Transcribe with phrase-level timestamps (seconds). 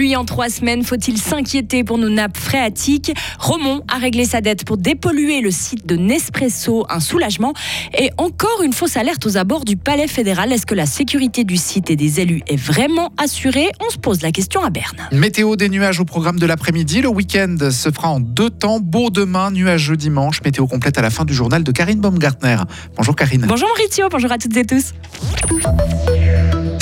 [0.00, 0.82] pluie en trois semaines.
[0.82, 3.12] Faut-il s'inquiéter pour nos nappes phréatiques?
[3.38, 7.52] Romont a réglé sa dette pour dépolluer le site de Nespresso, un soulagement.
[7.98, 10.54] Et encore une fausse alerte aux abords du Palais fédéral.
[10.54, 13.68] Est-ce que la sécurité du site et des élus est vraiment assurée?
[13.86, 14.96] On se pose la question à Berne.
[15.12, 17.02] Météo des nuages au programme de l'après-midi.
[17.02, 18.80] Le week-end se fera en deux temps.
[18.80, 20.40] Beau demain, nuageux dimanche.
[20.42, 22.56] Météo complète à la fin du journal de Karine Baumgartner.
[22.96, 23.44] Bonjour Karine.
[23.46, 24.94] Bonjour Maurizio, bonjour à toutes et tous.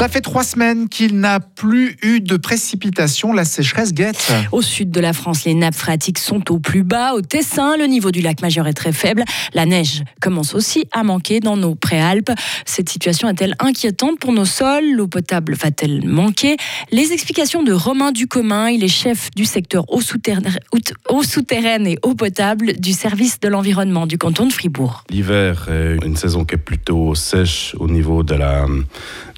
[0.00, 3.34] Cela fait trois semaines qu'il n'a plus eu de précipitations.
[3.34, 4.32] La sécheresse guette.
[4.50, 7.12] Au sud de la France, les nappes phréatiques sont au plus bas.
[7.12, 9.24] Au Tessin, le niveau du lac Majeur est très faible.
[9.52, 12.30] La neige commence aussi à manquer dans nos préalpes.
[12.64, 14.90] Cette situation est-elle inquiétante pour nos sols?
[14.94, 16.56] L'eau potable va-t-elle manquer?
[16.90, 22.72] Les explications de Romain Ducommun, il est chef du secteur eau souterraine et eau potable
[22.78, 25.04] du service de l'environnement du canton de Fribourg.
[25.10, 28.64] L'hiver est une saison qui est plutôt sèche au niveau de la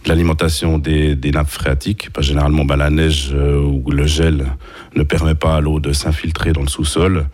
[0.07, 2.09] l'alimentation des, nappes phréatiques.
[2.21, 4.47] généralement, bah, la neige euh, ou le gel
[4.95, 7.27] ne permet pas à l'eau de s'infiltrer dans le sous-sol.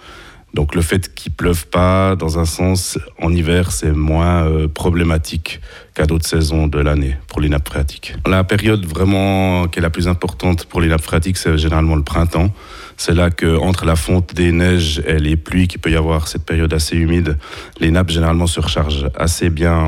[0.54, 5.60] Donc le fait qu'il pleuve pas, dans un sens, en hiver, c'est moins euh, problématique
[5.94, 8.14] qu'à d'autres saisons de l'année pour les nappes phréatiques.
[8.27, 12.02] La période vraiment qui est la plus importante pour les nappes phréatiques, c'est généralement le
[12.02, 12.50] printemps.
[12.96, 16.26] C'est là que entre la fonte des neiges et les pluies qu'il peut y avoir
[16.26, 17.38] cette période assez humide,
[17.78, 19.86] les nappes généralement se rechargent assez bien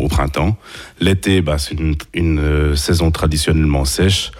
[0.00, 0.56] au printemps.
[1.00, 1.76] L'été, bah, c'est
[2.14, 4.32] une, euh, saison traditionnellement sèche.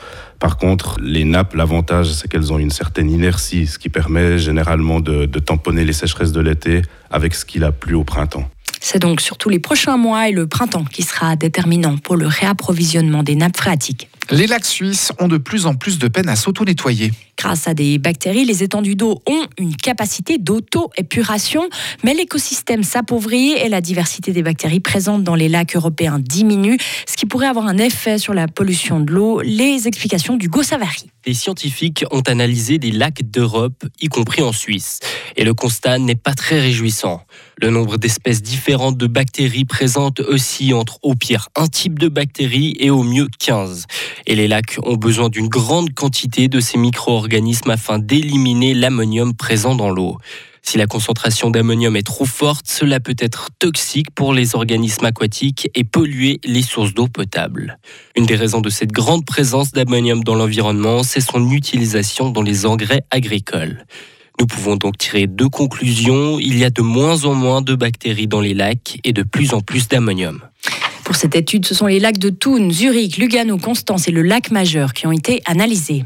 [0.42, 4.98] Par contre, les nappes, l'avantage, c'est qu'elles ont une certaine inertie, ce qui permet généralement
[4.98, 8.50] de, tamponner les sécheresses de l'été avec ce qu'il a plu au printemps.
[8.80, 13.22] C'est donc surtout les prochains mois et le printemps qui sera déterminant pour le réapprovisionnement
[13.22, 14.08] des nappes phréatiques.
[14.30, 17.12] Les lacs suisses ont de plus en plus de peine à s'auto-nettoyer.
[17.36, 21.68] Grâce à des bactéries, les étendues d'eau ont une capacité d'auto-épuration,
[22.04, 27.16] mais l'écosystème s'appauvrit et la diversité des bactéries présentes dans les lacs européens diminue, ce
[27.16, 29.40] qui pourrait avoir un effet sur la pollution de l'eau.
[29.40, 31.10] Les explications d'Hugo Savary.
[31.26, 34.98] Les scientifiques ont analysé des lacs d'Europe, y compris en Suisse,
[35.36, 37.22] et le constat n'est pas très réjouissant.
[37.60, 42.74] Le nombre d'espèces différentes de bactéries présentes aussi entre au pire un type de bactéries
[42.80, 43.86] et au mieux 15.
[44.26, 49.74] Et les lacs ont besoin d'une grande quantité de ces micro-organismes afin d'éliminer l'ammonium présent
[49.74, 50.18] dans l'eau.
[50.64, 55.68] Si la concentration d'ammonium est trop forte, cela peut être toxique pour les organismes aquatiques
[55.74, 57.78] et polluer les sources d'eau potable.
[58.16, 62.64] Une des raisons de cette grande présence d'ammonium dans l'environnement, c'est son utilisation dans les
[62.64, 63.84] engrais agricoles.
[64.38, 66.38] Nous pouvons donc tirer deux conclusions.
[66.38, 69.54] Il y a de moins en moins de bactéries dans les lacs et de plus
[69.54, 70.40] en plus d'ammonium.
[71.12, 74.50] Pour cette étude, ce sont les lacs de Thun, Zurich, Lugano, Constance et le lac
[74.50, 76.04] Majeur qui ont été analysés.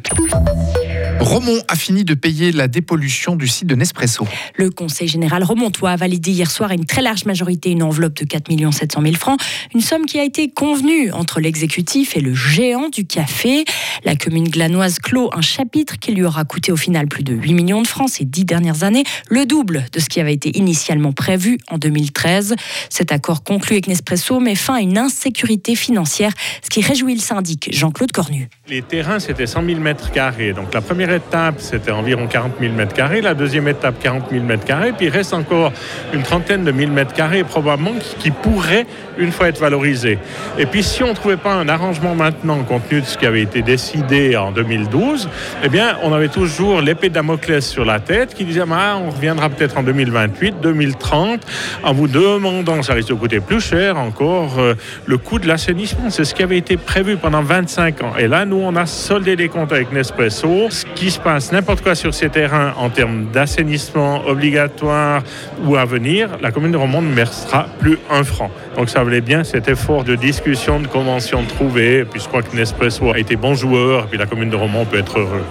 [1.20, 4.26] Romont a fini de payer la dépollution du site de Nespresso.
[4.54, 8.16] Le Conseil général romontois a validé hier soir à une très large majorité une enveloppe
[8.16, 9.40] de 4 700 000 francs,
[9.74, 13.64] une somme qui a été convenue entre l'exécutif et le géant du café.
[14.04, 17.54] La commune glanoise clôt un chapitre qui lui aura coûté au final plus de 8
[17.54, 21.12] millions de francs ces dix dernières années, le double de ce qui avait été initialement
[21.12, 22.54] prévu en 2013.
[22.90, 27.20] Cet accord conclu avec Nespresso met fin à une insécurité financière, ce qui réjouit le
[27.20, 28.48] syndic Jean-Claude Cornu.
[28.68, 30.52] Les terrains, c'était 100 000 mètres carrés.
[30.52, 33.20] Donc la première étape, c'était environ 40 000 mètres carrés.
[33.20, 34.92] La deuxième étape, 40 000 mètres carrés.
[34.92, 35.72] Puis il reste encore
[36.12, 38.86] une trentaine de 1000 mètres carrés, probablement, qui pourraient
[39.18, 40.18] une fois être valorisés.
[40.58, 43.26] Et puis si on ne trouvait pas un arrangement maintenant, compte tenu de ce qui
[43.26, 45.28] avait été décidé en 2012,
[45.62, 49.10] eh bien, on avait toujours l'épée de Damoclès sur la tête qui disait ah, on
[49.10, 51.40] reviendra peut-être en 2028, 2030,
[51.82, 54.74] en vous demandant, ça risque de coûter plus cher encore, euh,
[55.06, 56.10] le coût de l'assainissement.
[56.10, 58.12] C'est ce qui avait été prévu pendant 25 ans.
[58.18, 60.68] Et là, nous, on a soldé les comptes avec Nespresso.
[60.70, 65.22] Ce qui se passe, n'importe quoi sur ces terrains en termes d'assainissement obligatoire
[65.64, 68.50] ou à venir, la commune de Romont ne versera plus un franc.
[68.76, 71.98] Donc ça valait bien cet effort de discussion, de convention trouvée.
[71.98, 74.56] Et puis je crois que Nespresso a été bon joueur, et puis la commune de
[74.56, 75.44] Romont peut être heureux.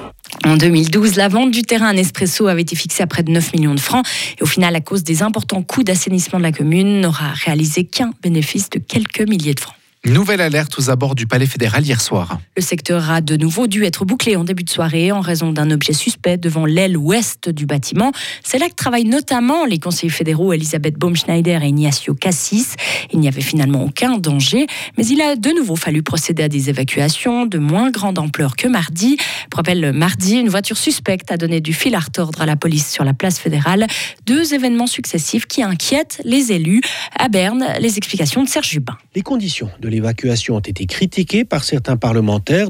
[0.44, 3.54] En 2012, la vente du terrain à Nespresso avait été fixée à près de 9
[3.54, 4.06] millions de francs.
[4.40, 8.12] Et au final, à cause des importants coûts d'assainissement de la commune, n'aura réalisé qu'un
[8.24, 9.76] bénéfice de quelques milliers de francs.
[10.06, 12.38] Nouvelle alerte aux abords du Palais fédéral hier soir.
[12.56, 15.72] Le secteur a de nouveau dû être bouclé en début de soirée en raison d'un
[15.72, 18.12] objet suspect devant l'aile ouest du bâtiment.
[18.44, 22.76] C'est là que travaillent notamment les conseillers fédéraux Elisabeth Baumschneider et Ignacio Cassis.
[23.14, 26.70] Il n'y avait finalement aucun danger, mais il a de nouveau fallu procéder à des
[26.70, 29.18] évacuations de moins grande ampleur que mardi.
[29.50, 32.92] Pour rappel, mardi, une voiture suspecte a donné du fil à retordre à la police
[32.92, 33.88] sur la place fédérale.
[34.28, 36.82] Deux événements successifs qui inquiètent les élus.
[37.18, 38.96] À Berne, les explications de Serge Jubin.
[39.16, 42.68] Les conditions de l'évacuation ont été critiquées par certains parlementaires.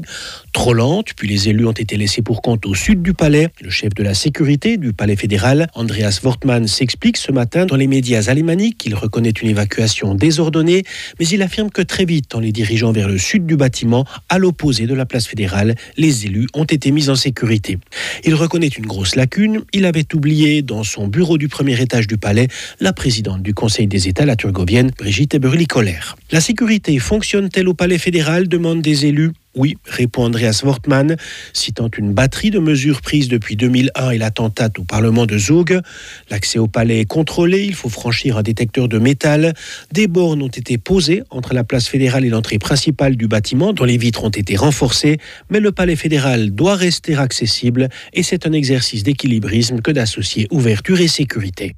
[0.52, 3.48] Trop lente, puis les élus ont été laissés pour compte au sud du palais.
[3.60, 7.88] Le chef de la sécurité du palais fédéral, Andreas Wortmann, s'explique ce matin dans les
[7.88, 10.84] médias alémaniques qu'il reconnaît une évacuation désordonnée,
[11.18, 14.38] mais il affirme que très vite, en les dirigeant vers le sud du bâtiment, à
[14.38, 17.78] l'opposé de la place fédérale, les élus ont été mis en sécurité.
[18.24, 19.62] Il reconnaît une grosse lacune.
[19.72, 22.48] Il avait oublié dans son bureau du premier étage du palais
[22.80, 26.16] la présidente du Conseil des États, la turgovienne, Brigitte Eberly-Colère.
[26.30, 29.32] La sécurité fonctionne-t-elle au palais fédéral demande des élus.
[29.54, 31.16] Oui, répond Andreas Wortmann,
[31.54, 35.80] citant une batterie de mesures prises depuis 2001 et l'attentat au Parlement de Zug.
[36.28, 39.54] L'accès au palais est contrôlé, il faut franchir un détecteur de métal.
[39.92, 43.84] Des bornes ont été posées entre la place fédérale et l'entrée principale du bâtiment, dont
[43.84, 45.16] les vitres ont été renforcées,
[45.48, 51.00] mais le palais fédéral doit rester accessible et c'est un exercice d'équilibrisme que d'associer ouverture
[51.00, 51.76] et sécurité.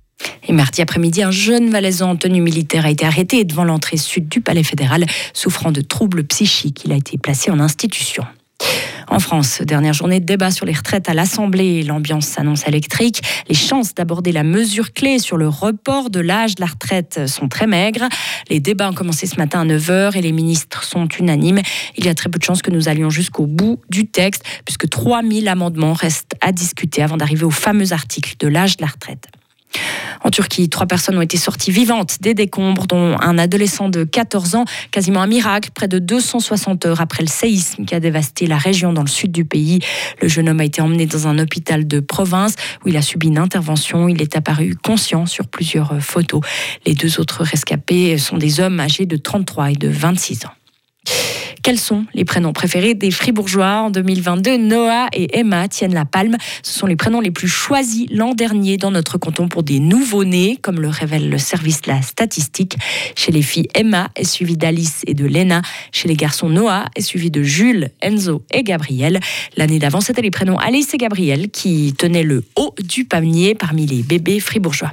[0.49, 4.29] Et mardi après-midi, un jeune Valaisan en tenue militaire a été arrêté devant l'entrée sud
[4.29, 5.05] du palais fédéral,
[5.35, 6.83] souffrant de troubles psychiques.
[6.87, 8.25] Il a été placé en institution.
[9.11, 11.83] En France, dernière journée de débat sur les retraites à l'Assemblée.
[11.83, 13.23] L'ambiance s'annonce électrique.
[13.49, 17.49] Les chances d'aborder la mesure clé sur le report de l'âge de la retraite sont
[17.49, 18.09] très maigres.
[18.51, 21.61] Les débats ont commencé ce matin à 9h et les ministres sont unanimes.
[21.97, 24.89] Il y a très peu de chances que nous allions jusqu'au bout du texte, puisque
[24.89, 29.29] 3000 amendements restent à discuter avant d'arriver au fameux article de l'âge de la retraite.
[30.25, 34.57] En Turquie, trois personnes ont été sorties vivantes des décombres, dont un adolescent de 14
[34.57, 38.59] ans, quasiment un miracle, près de 260 heures après le séisme qui a dévasté la
[38.59, 39.81] région dans le sud du pays.
[40.21, 42.55] Le jeune homme a été emmené dans un hôpital de province
[42.85, 44.09] où il a subi une intervention.
[44.09, 46.43] Il est apparu conscient sur plusieurs photos.
[46.85, 50.58] Les deux autres rescapés sont des hommes âgés de 33 et de 26 ans.
[51.63, 56.37] Quels sont les prénoms préférés des Fribourgeois en 2022 Noah et Emma tiennent la palme.
[56.63, 60.57] Ce sont les prénoms les plus choisis l'an dernier dans notre canton pour des nouveaux-nés,
[60.63, 62.77] comme le révèle le service de la statistique.
[63.17, 65.63] Chez les filles, Emma est suivie d'Alice et de Lena.
[65.93, 69.21] Chez les garçons, Noah est suivi de Jules, Enzo et Gabriel.
[69.57, 73.85] L'année d'avant, c'était les prénoms Alice et Gabriel qui tenaient le haut du panier parmi
[73.87, 74.93] les bébés fribourgeois.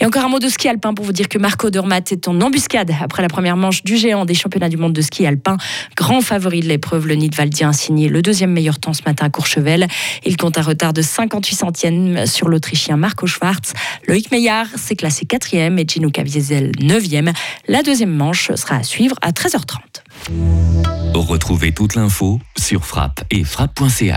[0.00, 2.40] Et encore un mot de ski alpin pour vous dire que Marco Dormat est en
[2.40, 5.56] embuscade après la première manche du géant des championnats du monde de ski alpin.
[5.96, 9.30] Grand favori de l'épreuve, le Nidwaldien a signé le deuxième meilleur temps ce matin à
[9.30, 9.88] Courchevel.
[10.24, 13.72] Il compte un retard de 58 centièmes sur l'Autrichien Marco Schwarz.
[14.06, 17.32] Loïc Meillard s'est classé quatrième et Gino Caviezel neuvième.
[17.66, 19.78] La deuxième manche sera à suivre à 13h30.
[21.14, 24.14] Retrouvez toute l'info sur frappe et frappe.ch.